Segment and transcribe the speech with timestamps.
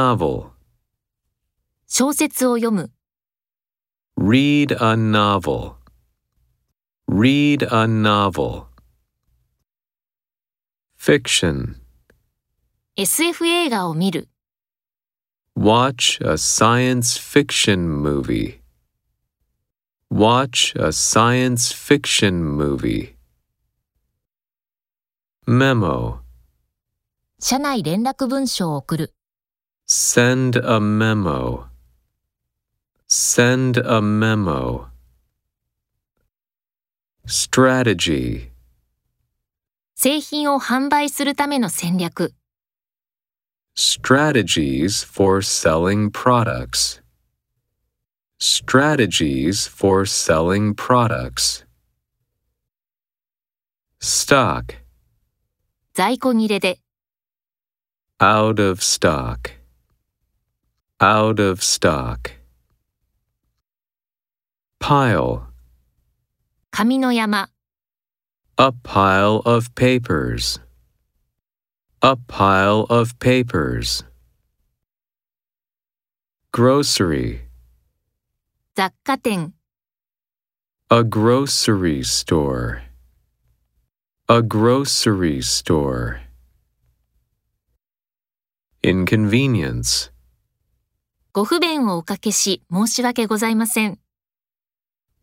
[0.00, 0.52] novel.
[1.86, 2.90] 小説を読む、
[4.16, 5.74] Read a novel.
[7.06, 8.64] Read a novel.
[10.96, 11.76] Fiction.
[12.96, 14.28] SF 映画を見る、
[15.56, 18.60] Watch a science fiction movie.
[20.10, 23.16] Watch a science fiction movie.
[25.46, 26.20] Memo.
[27.38, 29.14] 社内連絡文書を送る、
[29.89, 31.67] Send a memo.
[33.07, 34.87] Send a memo.
[37.27, 38.51] Strategy.
[39.95, 42.33] 製品を販売するための戦略、
[43.75, 47.01] Strategies for selling products.
[48.39, 51.65] Strategies for selling products.
[53.99, 54.75] Stock.
[55.93, 56.79] 在庫切れで、
[58.19, 59.58] Out of stock.
[61.01, 62.31] Out of stock.
[64.79, 65.43] Pile.
[66.71, 67.49] 紙の山、
[68.57, 70.61] A pile of papers.
[72.01, 74.05] A pile of papers.
[76.53, 77.41] Grocery.
[78.75, 79.53] 雑貨店、
[80.89, 82.83] A grocery store.
[84.29, 86.21] A grocery store.
[88.81, 90.09] Inconvenience.
[91.39, 93.99] ご不便をおかけし申し訳ございません。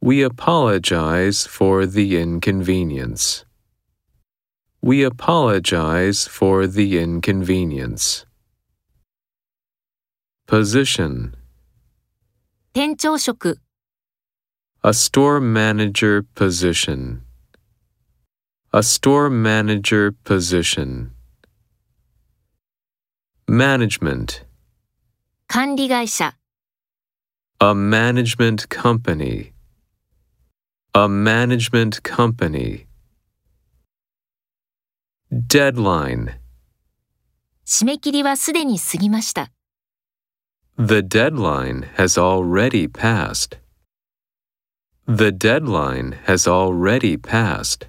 [0.00, 3.46] We apologize for the inconvenience.
[4.82, 8.26] We apologize for the inconvenience.
[10.46, 11.32] Position.
[12.72, 13.60] 店長職、
[14.84, 17.22] A store manager position.
[18.72, 21.12] A store manager position.
[23.46, 24.44] Management.
[25.57, 26.35] 管理会社、
[27.57, 29.53] A management company.
[30.93, 32.85] A management company.
[35.31, 36.35] Deadline.
[37.65, 39.49] 締め切りはすでに過ぎました。
[40.77, 43.57] The deadline has already passed.
[45.07, 47.87] The deadline has already passed.